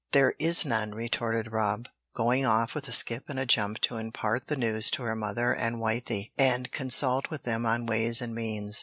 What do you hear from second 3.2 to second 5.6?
and a jump to impart the news to her mother